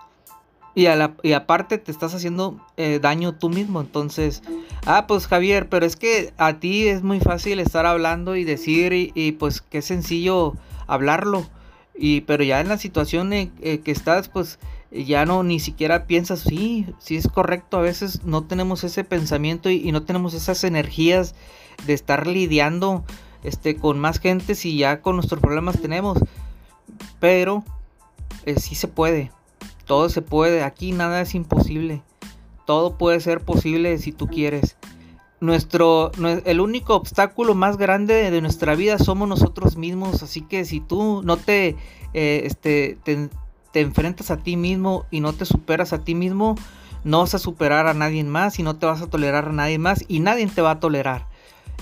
Y, 0.76 0.86
a 0.86 0.96
la, 0.96 1.16
y 1.24 1.34
aparte 1.34 1.78
te 1.78 1.92
estás 1.92 2.14
haciendo 2.14 2.60
eh, 2.78 3.00
daño 3.02 3.34
tú 3.34 3.50
mismo. 3.50 3.82
Entonces, 3.82 4.44
ah, 4.86 5.08
pues 5.08 5.28
Javier, 5.28 5.68
pero 5.68 5.86
es 5.86 5.96
que 5.96 6.34
a 6.38 6.60
ti 6.60 6.88
es 6.88 7.04
muy 7.04 7.20
fácil 7.20 7.60
estar 7.60 7.86
hablando 7.86 8.36
y 8.36 8.44
decir 8.44 8.94
y, 8.94 9.32
pues 9.34 9.62
qué 9.62 9.82
sencillo 9.82 10.54
hablarlo. 10.88 11.46
Y 11.96 12.22
pero 12.22 12.44
ya 12.44 12.62
en 12.62 12.70
la 12.70 12.78
situación 12.78 13.34
en, 13.34 13.50
que 13.52 13.92
estás, 13.92 14.30
pues 14.30 14.60
ya 14.92 15.26
no 15.26 15.44
ni 15.44 15.60
siquiera 15.60 16.08
piensas, 16.08 16.42
sí, 16.42 16.86
sí 17.00 17.18
es 17.18 17.28
correcto. 17.28 17.78
A 17.78 17.82
veces 17.82 18.24
no 18.24 18.44
tenemos 18.46 18.84
ese 18.84 19.04
pensamiento 19.04 19.70
y, 19.70 19.92
no 19.92 20.04
tenemos 20.04 20.34
esas 20.34 20.64
energías 20.64 21.36
de 21.86 21.94
estar 21.94 22.28
lidiando 22.28 23.04
este, 23.44 23.76
con 23.76 24.00
más 24.00 24.20
gente 24.20 24.56
si 24.56 24.78
ya 24.78 25.02
con 25.02 25.16
nuestros 25.16 25.42
problemas 25.42 25.82
tenemos. 25.82 26.20
Pero 27.20 27.64
eh, 28.46 28.60
sí 28.60 28.76
se 28.76 28.88
puede. 28.88 29.32
Todo 29.89 30.08
se 30.10 30.22
puede. 30.22 30.62
Aquí 30.62 30.91
nada 30.91 31.19
es 31.19 31.34
imposible. 31.34 32.03
Todo 32.67 32.96
puede 32.96 33.19
ser 33.22 33.41
posible 33.41 33.98
si 33.98 34.12
tú 34.12 34.27
quieres. 34.27 34.77
Nuestro, 35.39 36.12
el 36.46 36.60
único 36.60 36.93
obstáculo 36.93 37.55
más 37.55 37.77
grande 37.77 38.29
de 38.29 38.41
nuestra 38.41 38.75
vida 38.75 39.00
somos 39.00 39.27
nosotros 39.27 39.77
mismos. 39.77 40.22
Así 40.22 40.41
que 40.41 40.63
si 40.63 40.79
tú 40.79 41.24
no 41.24 41.38
te, 41.38 41.75
eh, 42.13 42.41
este, 42.46 43.00
te, 43.03 43.31
enfrentas 43.81 44.29
a 44.29 44.38
ti 44.38 44.58
mismo 44.58 45.08
y 45.10 45.22
no 45.22 45.34
te 45.34 45.46
superas 45.46 45.91
a 45.91 46.03
ti 46.03 46.13
mismo, 46.13 46.53
no 47.03 47.22
vas 47.22 47.34
a 47.34 47.39
superar 47.39 47.88
a 47.88 47.96
nadie 47.96 48.24
más 48.24 48.60
y 48.60 48.63
no 48.63 48.75
te 48.75 48.86
vas 48.86 49.01
a 49.01 49.10
tolerar 49.10 49.48
a 49.48 49.53
nadie 49.53 49.79
más 49.79 50.05
y 50.08 50.19
nadie 50.19 50.46
te 50.46 50.62
va 50.62 50.69
a 50.69 50.79
tolerar. 50.79 51.25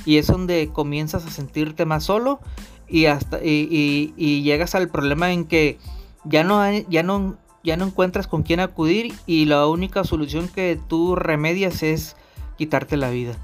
Y 0.06 0.16
es 0.16 0.28
donde 0.28 0.70
comienzas 0.72 1.26
a 1.26 1.30
sentirte 1.30 1.84
más 1.84 2.06
solo 2.06 2.40
y 2.88 3.08
hasta 3.08 3.44
y, 3.44 4.14
y 4.16 4.44
llegas 4.44 4.76
al 4.76 4.88
problema 4.88 5.34
en 5.34 5.44
que 5.44 5.78
ya 6.24 6.46
no, 6.46 6.62
hay, 6.62 6.86
ya 6.90 7.04
no, 7.04 7.38
ya 7.68 7.76
no 7.76 7.88
encuentras 7.88 8.28
con 8.28 8.44
quién 8.44 8.62
acudir 8.62 9.14
y 9.26 9.44
la 9.44 9.68
única 9.68 10.06
solución 10.06 10.48
que 10.48 10.80
tú 10.88 11.18
remedias 11.18 11.84
es 11.84 12.16
quitarte 12.58 12.96
la 12.96 13.10
vida. 13.10 13.36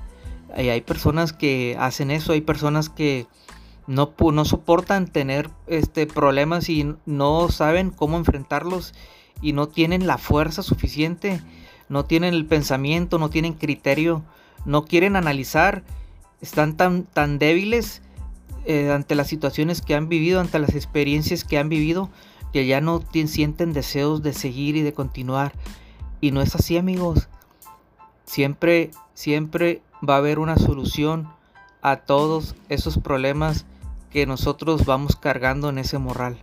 Y 0.58 0.70
hay 0.70 0.80
personas 0.80 1.34
que 1.34 1.76
hacen 1.78 2.10
eso, 2.10 2.32
hay 2.32 2.40
personas 2.40 2.88
que 2.88 3.28
no, 3.86 4.14
no 4.18 4.46
soportan 4.46 5.08
tener 5.08 5.50
este, 5.68 6.08
problemas 6.08 6.70
y 6.70 6.96
no 7.06 7.50
saben 7.50 7.90
cómo 7.90 8.16
enfrentarlos 8.16 8.94
y 9.42 9.52
no 9.52 9.68
tienen 9.68 10.08
la 10.08 10.18
fuerza 10.18 10.64
suficiente, 10.64 11.42
no 11.90 12.06
tienen 12.06 12.34
el 12.34 12.46
pensamiento, 12.46 13.20
no 13.20 13.30
tienen 13.30 13.56
criterio, 13.56 14.24
no 14.64 14.86
quieren 14.86 15.18
analizar, 15.18 15.84
están 16.40 16.78
tan, 16.78 17.04
tan 17.04 17.40
débiles 17.40 18.02
eh, 18.66 18.90
ante 18.90 19.16
las 19.16 19.28
situaciones 19.28 19.82
que 19.82 19.96
han 19.96 20.08
vivido, 20.08 20.40
ante 20.40 20.60
las 20.60 20.76
experiencias 20.76 21.44
que 21.44 21.58
han 21.58 21.68
vivido, 21.68 22.10
que 22.54 22.68
ya 22.68 22.80
no 22.80 23.04
sienten 23.26 23.74
deseos 23.74 24.22
de 24.22 24.32
seguir 24.32 24.76
y 24.76 24.84
de 24.84 24.94
continuar. 24.94 25.54
Y 26.22 26.32
no 26.32 26.42
es 26.42 26.56
así 26.56 26.78
amigos. 26.78 27.28
Siempre, 28.26 28.92
siempre 29.16 29.82
va 30.08 30.16
a 30.16 30.18
haber 30.18 30.38
una 30.38 30.56
solución 30.58 31.28
a 31.82 31.98
todos 31.98 32.56
esos 32.70 33.00
problemas 33.00 33.66
que 34.12 34.28
nosotros 34.28 34.86
vamos 34.86 35.16
cargando 35.16 35.70
en 35.70 35.80
ese 35.80 35.98
morral. 35.98 36.38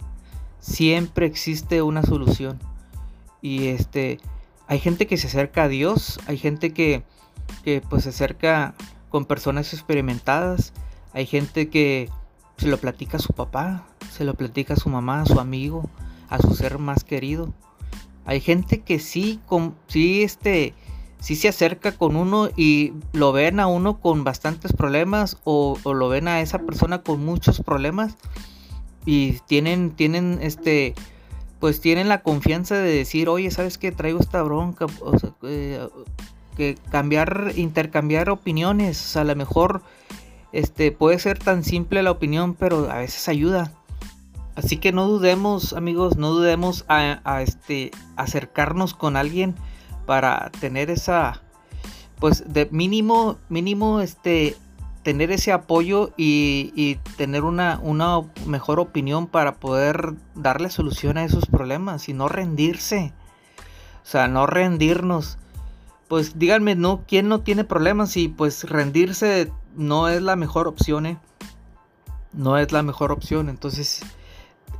Siempre 0.59 1.27
existe 1.27 1.81
una 1.81 2.03
solución. 2.03 2.59
Y 3.41 3.69
este, 3.69 4.19
hay 4.67 4.81
gente 4.81 5.07
que 5.07 5.17
se 5.17 5.29
acerca 5.29 5.63
a 5.63 5.69
Dios, 5.69 6.19
hay 6.27 6.37
gente 6.37 6.73
que, 6.75 7.05
que 7.63 7.81
pues 7.89 8.03
se 8.03 8.11
acerca 8.11 8.75
con 9.09 9.25
personas 9.25 9.73
experimentadas, 9.73 10.73
hay 11.13 11.27
gente 11.27 11.71
que 11.71 12.11
se 12.57 12.67
lo 12.67 12.79
platica 12.79 13.17
a 13.17 13.21
su 13.21 13.33
papá, 13.33 13.87
se 14.21 14.27
lo 14.27 14.35
platica 14.35 14.75
a 14.75 14.77
su 14.77 14.91
mamá, 14.91 15.23
a 15.23 15.25
su 15.25 15.41
amigo, 15.41 15.89
a 16.29 16.37
su 16.37 16.55
ser 16.55 16.79
más 16.79 17.05
querido. 17.05 17.55
Hay 18.27 18.43
gente 18.43 18.83
que 18.83 18.99
sí, 18.99 19.41
con, 19.47 19.75
sí, 19.87 20.23
este, 20.23 20.75
sí 21.21 21.37
se 21.37 21.49
acerca 21.49 21.93
con 21.93 22.17
uno 22.17 22.51
y 22.55 22.93
lo 23.15 23.33
ven 23.33 23.61
a 23.61 23.67
uno 23.67 23.99
con 23.99 24.23
bastantes 24.23 24.75
problemas 24.75 25.39
o, 25.45 25.79
lo 25.87 26.11
ven 26.11 26.29
a 26.29 26.43
esa 26.43 26.59
persona 26.59 27.01
con 27.01 27.25
muchos 27.25 27.63
problemas 27.63 28.15
y 29.07 29.39
tienen, 29.47 29.93
tienen, 29.93 30.39
este, 30.43 30.95
pues 31.59 31.81
tienen 31.81 32.11
la 32.11 32.21
confianza 32.21 32.75
de 32.75 32.95
decir, 32.95 33.31
oye, 33.31 33.51
¿sabes 33.51 33.79
qué? 33.79 33.91
Traigo 33.91 34.21
esta 34.21 34.43
bronca. 34.43 34.85
Que 36.59 36.77
cambiar, 36.91 37.55
intercambiar 37.57 38.29
opiniones. 38.29 39.17
A 39.17 39.25
lo 39.25 39.35
mejor 39.35 39.81
este, 40.53 40.93
puede 40.93 41.19
ser 41.19 41.39
tan 41.39 41.65
simple 41.65 42.03
la 42.03 42.11
opinión, 42.11 42.53
pero 42.53 42.91
a 42.91 42.99
veces 42.99 43.27
ayuda. 43.27 43.80
Así 44.57 44.77
que 44.77 44.93
no 44.93 45.07
dudemos, 45.07 45.73
amigos, 45.73 46.17
no 46.17 46.31
dudemos 46.31 46.85
a, 46.89 47.43
este, 47.43 47.91
acercarnos 48.17 48.95
con 48.95 49.17
alguien 49.17 49.55
para 50.07 50.51
tener 50.61 50.91
esa, 50.91 51.41
pues 52.19 52.45
de 52.53 52.69
mínimo, 52.71 53.39
mínimo, 53.49 54.01
este, 54.01 54.57
tener 55.03 55.31
ese 55.31 55.53
apoyo 55.53 56.13
y, 56.17 56.99
tener 57.17 57.45
una, 57.45 57.79
una, 57.83 58.21
mejor 58.47 58.81
opinión 58.81 59.27
para 59.27 59.57
poder 59.57 60.15
darle 60.35 60.71
solución 60.71 61.17
a 61.17 61.25
esos 61.25 61.47
problemas 61.47 62.09
y 62.09 62.13
no 62.13 62.29
rendirse. 62.29 63.13
O 64.03 64.07
sea, 64.07 64.29
no 64.29 64.47
rendirnos. 64.47 65.39
Pues 66.09 66.39
díganme, 66.39 66.75
¿no? 66.75 67.05
¿Quién 67.07 67.29
no 67.29 67.41
tiene 67.41 67.63
problemas? 67.63 68.17
Y 68.17 68.29
pues 68.29 68.65
rendirse 68.65 69.53
no 69.77 70.09
es 70.09 70.21
la 70.23 70.35
mejor 70.35 70.67
opción, 70.67 71.07
¿eh? 71.07 71.19
No 72.33 72.59
es 72.59 72.73
la 72.73 72.83
mejor 72.83 73.13
opción. 73.13 73.49
Entonces, 73.49 74.03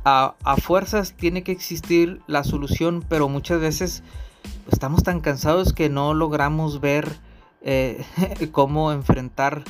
a, 0.03 0.35
fuerzas 0.61 1.13
tiene 1.13 1.43
que 1.43 1.51
existir 1.51 2.21
la 2.27 2.43
solución, 2.43 3.03
pero 3.07 3.29
muchas 3.29 3.59
veces 3.59 4.03
estamos 4.71 5.03
tan 5.03 5.21
cansados 5.21 5.73
que 5.73 5.89
no 5.89 6.13
logramos 6.13 6.81
ver 6.81 7.17
eh, 7.61 8.03
cómo 8.51 8.91
enfrentar 8.91 9.63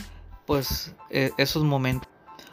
pues 0.45 0.95
e, 1.09 1.31
esos 1.37 1.63
momentos. 1.63 2.09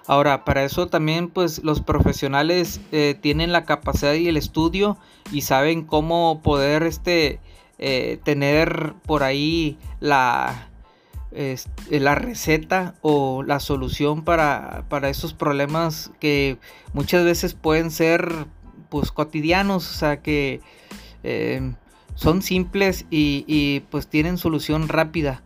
Ahora, 0.06 0.44
para 0.44 0.64
eso 0.64 0.86
también 0.86 1.28
pues 1.28 1.62
los 1.62 1.82
profesionales 1.82 2.80
eh, 2.92 3.16
tienen 3.20 3.52
la 3.52 3.64
capacidad 3.64 4.14
y 4.14 4.28
el 4.28 4.38
estudio 4.38 4.96
y 5.30 5.42
saben 5.42 5.84
cómo 5.84 6.40
poder 6.42 6.82
este, 6.82 7.40
eh, 7.78 8.18
tener 8.24 8.94
por 9.04 9.22
ahí 9.22 9.78
la, 10.00 10.70
la 11.30 12.14
receta 12.14 12.94
o 13.02 13.42
la 13.42 13.60
solución 13.60 14.24
para, 14.24 14.84
esos 15.04 15.34
problemas 15.34 16.10
que 16.20 16.58
muchas 16.92 17.24
veces 17.24 17.54
pueden 17.54 17.90
ser 17.90 18.46
pues 18.88 19.12
cotidianos, 19.12 19.90
o 19.90 19.94
sea 19.94 20.22
que 20.22 20.60
em, 21.22 21.74
son 22.14 22.42
simples 22.42 23.06
y, 23.10 23.80
pues 23.90 24.08
tienen 24.08 24.38
solución 24.38 24.88
rápida, 24.88 25.42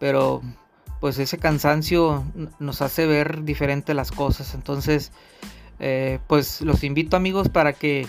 pero 0.00 0.42
pues 1.00 1.18
ese 1.18 1.38
cansancio 1.38 2.24
nos 2.58 2.80
hace 2.80 3.06
ver 3.06 3.44
diferente 3.44 3.92
las 3.92 4.10
cosas, 4.10 4.54
entonces 4.54 5.12
eh, 5.78 6.18
pues 6.26 6.62
los 6.62 6.82
invito 6.82 7.16
amigos 7.16 7.50
para 7.50 7.74
que 7.74 8.06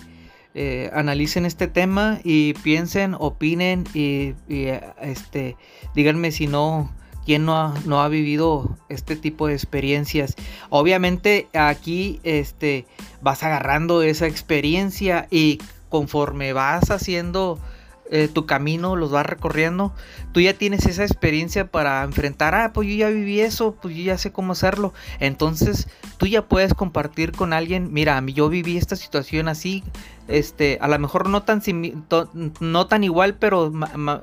eh, 0.56 0.90
analicen 0.94 1.46
este 1.46 1.68
tema 1.68 2.20
y 2.24 2.54
piensen, 2.54 3.14
opinen 3.20 3.84
y, 3.94 4.34
y 4.48 4.68
este, 5.02 5.58
díganme 5.94 6.32
si 6.32 6.48
no 6.48 6.90
¿Quién 7.28 7.44
no 7.44 7.58
ha, 7.58 7.74
no 7.84 8.02
ha 8.02 8.08
vivido 8.08 8.78
este 8.88 9.18
tipo 9.18 9.48
de 9.48 9.54
experiencias? 9.54 10.36
Obviamente 10.70 11.50
aquí 11.54 12.22
este, 12.24 12.86
vas 13.22 13.44
agarrando 13.44 14.02
esa 14.02 14.28
experiencia 14.28 15.28
y 15.30 15.60
conforme 15.90 16.54
vas 16.54 16.90
haciendo 16.90 17.60
eh, 18.10 18.30
tu 18.32 18.46
camino, 18.46 18.96
los 18.96 19.12
vas 19.12 19.26
recorriendo, 19.26 19.94
tú 20.32 20.40
ya 20.40 20.54
tienes 20.54 20.86
esa 20.86 21.04
experiencia 21.04 21.68
para 21.68 22.04
enfrentar, 22.04 22.56
ah, 22.56 22.72
pues 22.74 22.88
yo 22.88 22.96
ya 22.96 23.10
viví 23.10 23.42
eso, 23.42 23.76
pues 23.82 23.96
yo 23.96 24.04
ya 24.04 24.18
sé 24.18 24.32
cómo 24.32 24.54
hacerlo. 24.54 24.94
Entonces 25.20 25.88
tú 26.18 26.26
ya 26.26 26.48
puedes 26.48 26.74
compartir 26.74 27.32
con 27.34 27.54
alguien, 27.54 27.92
mira, 27.92 28.24
yo 28.26 28.50
viví 28.50 28.78
esta 28.78 28.96
situación 28.96 29.48
así, 29.48 29.84
este, 30.28 30.78
a 30.82 30.88
lo 30.88 30.98
mejor 31.00 31.30
no 31.30 31.44
tan, 31.44 31.62
no 32.60 32.88
tan 32.88 33.04
igual, 33.04 33.36
pero 33.36 33.72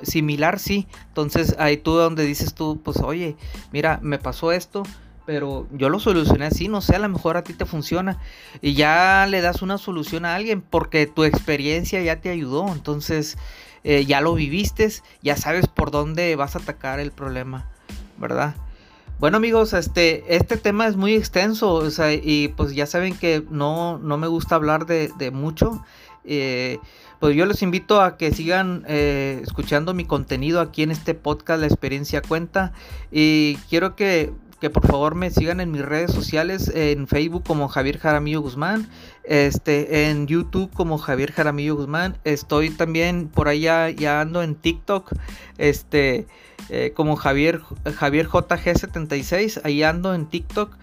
similar 0.03 0.59
sí. 0.59 0.87
Entonces 1.09 1.57
ahí 1.59 1.77
tú 1.77 1.93
donde 1.93 2.25
dices 2.25 2.55
tú, 2.55 2.81
pues 2.83 2.99
oye, 2.99 3.37
mira, 3.73 3.99
me 4.03 4.19
pasó 4.19 4.53
esto 4.53 4.83
pero 5.27 5.67
yo 5.73 5.89
lo 5.89 6.01
solucioné 6.01 6.47
así, 6.47 6.69
no 6.69 6.81
sé, 6.81 6.97
a 6.97 6.99
lo 6.99 7.09
mejor 7.09 7.37
a 7.37 7.45
ti 7.45 7.55
te 7.55 7.65
funciona 7.65 8.19
y 8.61 8.75
ya 8.75 9.27
le 9.29 9.41
das 9.41 9.63
una 9.63 9.79
solución 9.79 10.25
a 10.25 10.35
alguien 10.35 10.61
porque 10.61 11.07
tu 11.07 11.25
experiencia 11.25 12.03
ya 12.03 12.21
te 12.21 12.31
ayudó, 12.31 12.69
entonces 12.73 13.39
eh, 13.85 14.05
ya 14.07 14.21
lo 14.21 14.35
viviste, 14.35 14.91
ya 15.23 15.37
sabes 15.37 15.69
por 15.69 15.91
dónde 15.91 16.35
vas 16.37 16.57
a 16.57 16.59
atacar 16.59 17.01
el 17.01 17.13
problema, 17.13 17.71
¿verdad? 18.19 18.55
Bueno 19.21 19.37
amigos, 19.37 19.73
este, 19.75 20.37
este 20.37 20.57
tema 20.57 20.89
es 20.89 20.97
muy 20.97 21.15
extenso 21.15 21.75
o 21.75 21.91
sea, 21.91 22.13
y 22.13 22.49
pues 22.57 22.75
ya 22.75 22.87
saben 22.87 23.17
que 23.17 23.45
no, 23.49 23.99
no 23.99 24.17
me 24.17 24.27
gusta 24.27 24.57
hablar 24.57 24.87
de, 24.87 25.31
mucho. 25.33 25.85
Eh, 26.25 26.79
pues 27.21 27.37
yo 27.37 27.47
les 27.47 27.63
invito 27.63 28.01
a 28.01 28.17
que 28.17 28.33
sigan 28.33 28.85
eh, 28.89 29.41
escuchando 29.43 29.95
mi 29.95 30.05
contenido 30.05 30.61
aquí 30.61 30.83
en 30.83 30.91
este 30.91 31.15
podcast 31.15 31.61
La 31.61 31.67
experiencia 31.67 32.23
cuenta 32.23 32.73
y 33.13 33.57
quiero 33.69 33.95
que 33.95 34.33
que 34.61 34.71
por 34.71 34.87
favor 34.87 35.15
me 35.15 35.31
sigan 35.31 35.61
en 35.61 35.71
mis 35.71 35.85
redes 35.85 36.13
sociales, 36.13 36.71
en 36.75 37.07
Facebook 37.07 37.45
como 37.45 37.69
Javier 37.69 37.99
Jaramillo 37.99 38.41
Guzmán, 38.41 38.89
este, 39.25 40.09
en 40.09 40.27
YouTube 40.27 40.71
como 40.73 40.99
Javier 40.99 41.33
Jaramillo 41.33 41.77
Guzmán, 41.77 42.19
estoy 42.25 42.71
también 42.71 43.29
por 43.29 43.49
allá, 43.49 43.91
ya 43.91 44.21
ando 44.21 44.43
en 44.43 44.55
TikTok, 44.55 45.13
este, 45.59 46.27
eh, 46.71 46.93
como 46.95 47.17
Javier, 47.17 47.61
Javier 47.97 48.29
JG76, 48.29 49.61
ahí 49.65 49.83
ando 49.83 50.15
en 50.15 50.27
TikTok. 50.27 50.77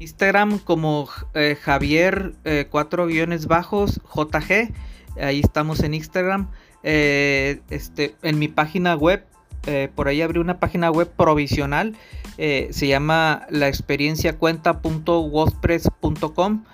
Instagram 0.00 0.58
como 0.58 1.08
eh, 1.34 1.56
Javier 1.60 2.34
4 2.70 3.04
eh, 3.04 3.06
guiones 3.06 3.46
bajos 3.46 4.00
JG, 4.14 4.72
ahí 5.20 5.40
estamos 5.40 5.80
en 5.80 5.94
Instagram. 5.94 6.50
este, 6.82 8.14
en 8.22 8.38
mi 8.38 8.48
página 8.48 8.94
web 8.94 9.24
eh, 9.66 9.90
por 9.94 10.08
ahí 10.08 10.22
abrí 10.22 10.38
una 10.38 10.58
página 10.58 10.90
web 10.90 11.10
provisional, 11.16 11.94
eh, 12.38 12.68
se 12.72 12.88
llama 12.88 13.46
la 13.50 13.68
experiencia 13.68 14.36
cuenta.wordpress.com 14.36 16.64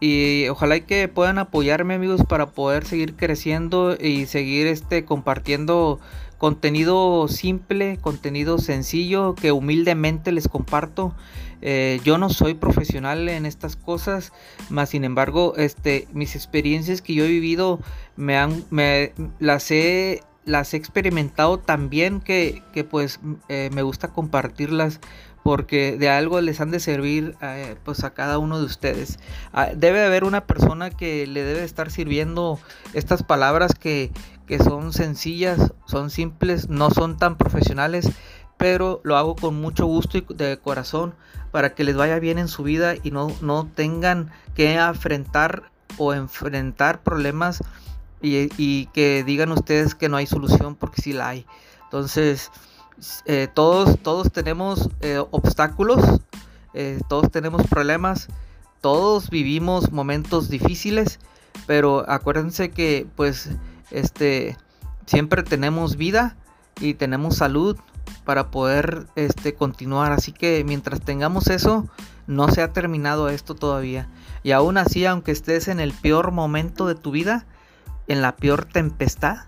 y 0.00 0.48
ojalá 0.48 0.80
que 0.80 1.06
puedan 1.06 1.38
apoyarme 1.38 1.94
amigos 1.94 2.22
para 2.28 2.50
poder 2.50 2.84
seguir 2.84 3.14
creciendo 3.14 3.96
y 3.96 4.26
seguir 4.26 4.66
este 4.66 5.04
compartiendo 5.04 6.00
contenido 6.38 7.28
simple, 7.28 7.98
contenido 8.00 8.58
sencillo 8.58 9.36
que 9.36 9.52
humildemente 9.52 10.32
les 10.32 10.48
comparto. 10.48 11.14
Eh, 11.60 12.00
yo 12.02 12.18
no 12.18 12.30
soy 12.30 12.54
profesional 12.54 13.28
en 13.28 13.46
estas 13.46 13.76
cosas, 13.76 14.32
más 14.68 14.88
sin 14.88 15.04
embargo, 15.04 15.54
este, 15.56 16.08
mis 16.12 16.34
experiencias 16.34 17.00
que 17.00 17.14
yo 17.14 17.24
he 17.24 17.28
vivido 17.28 17.78
me 18.16 18.36
han, 18.36 18.64
me 18.70 19.12
las 19.38 19.70
he 19.70 20.22
las 20.44 20.74
he 20.74 20.76
experimentado 20.76 21.58
tan 21.58 21.88
bien 21.88 22.20
que, 22.20 22.62
pues 22.90 23.20
eh, 23.48 23.70
me 23.72 23.82
gusta 23.82 24.08
compartirlas 24.08 25.00
porque 25.42 25.96
de 25.98 26.08
algo 26.08 26.40
les 26.40 26.60
han 26.60 26.70
de 26.70 26.80
servir 26.80 27.36
eh, 27.42 27.76
pues 27.84 28.04
a 28.04 28.14
cada 28.14 28.38
uno 28.38 28.58
de 28.58 28.64
ustedes. 28.66 29.18
Ah, 29.52 29.70
debe 29.74 30.04
haber 30.04 30.24
una 30.24 30.46
persona 30.46 30.90
que 30.90 31.26
le 31.26 31.42
debe 31.42 31.64
estar 31.64 31.90
sirviendo 31.90 32.58
estas 32.94 33.22
palabras 33.22 33.74
que, 33.74 34.10
son 34.62 34.92
sencillas, 34.92 35.72
son 35.86 36.10
simples, 36.10 36.68
no 36.68 36.90
son 36.90 37.16
tan 37.16 37.38
profesionales, 37.38 38.10
pero 38.58 39.00
lo 39.02 39.16
hago 39.16 39.34
con 39.34 39.58
mucho 39.58 39.86
gusto 39.86 40.18
y 40.18 40.26
de 40.28 40.58
corazón 40.58 41.14
para 41.50 41.74
que 41.74 41.84
les 41.84 41.96
vaya 41.96 42.18
bien 42.18 42.36
en 42.36 42.48
su 42.48 42.62
vida 42.62 42.94
y 43.02 43.12
no, 43.12 43.28
no 43.40 43.66
tengan 43.74 44.30
que 44.54 44.74
enfrentar 44.74 45.72
o 45.96 46.12
enfrentar 46.12 47.02
problemas 47.02 47.62
y, 48.22 48.86
que 48.86 49.24
digan 49.24 49.52
ustedes 49.52 49.94
que 49.94 50.08
no 50.08 50.16
hay 50.16 50.26
solución 50.26 50.76
porque 50.76 51.02
sí 51.02 51.12
la 51.12 51.28
hay. 51.28 51.46
Entonces, 51.84 52.50
eh, 53.26 53.48
todos, 53.52 53.98
todos 54.00 54.32
tenemos 54.32 54.88
eh, 55.00 55.22
obstáculos, 55.30 56.20
eh, 56.72 57.00
todos 57.08 57.30
tenemos 57.30 57.66
problemas, 57.66 58.28
todos 58.80 59.28
vivimos 59.28 59.92
momentos 59.92 60.48
difíciles, 60.48 61.18
pero 61.66 62.08
acuérdense 62.08 62.70
que 62.70 63.06
pues 63.16 63.50
este 63.90 64.56
siempre 65.06 65.42
tenemos 65.42 65.96
vida 65.96 66.36
y 66.80 66.94
tenemos 66.94 67.36
salud 67.36 67.76
para 68.24 68.50
poder 68.50 69.06
este 69.16 69.54
continuar, 69.54 70.12
así 70.12 70.32
que 70.32 70.62
mientras 70.64 71.00
tengamos 71.00 71.48
eso, 71.48 71.88
no 72.26 72.48
se 72.48 72.62
ha 72.62 72.72
terminado 72.72 73.28
esto 73.28 73.54
todavía. 73.54 74.08
Y 74.44 74.52
aún 74.52 74.78
así, 74.78 75.04
aunque 75.06 75.32
estés 75.32 75.68
en 75.68 75.80
el 75.80 75.92
peor 75.92 76.30
momento 76.30 76.86
de 76.86 76.94
tu 76.94 77.10
vida, 77.10 77.46
en 78.08 78.22
la 78.22 78.36
peor 78.36 78.64
tempestad, 78.64 79.38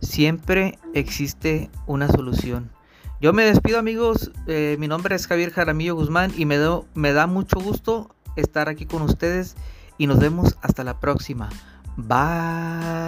siempre 0.00 0.78
existe 0.94 1.70
una 1.86 2.08
solución. 2.08 2.70
Yo 3.20 3.32
me 3.32 3.44
despido 3.44 3.78
amigos, 3.78 4.30
eh, 4.46 4.76
mi 4.78 4.86
nombre 4.86 5.16
es 5.16 5.26
Javier 5.26 5.50
Jaramillo 5.50 5.96
Guzmán 5.96 6.32
y 6.36 6.46
me, 6.46 6.58
me 6.94 7.12
da 7.12 7.26
mucho 7.26 7.58
gusto 7.58 8.14
estar 8.36 8.68
aquí 8.68 8.86
con 8.86 9.02
ustedes 9.02 9.56
y 9.98 10.06
nos 10.06 10.20
vemos 10.20 10.56
hasta 10.62 10.84
la 10.84 11.00
próxima. 11.00 11.48
Bye. 11.96 12.98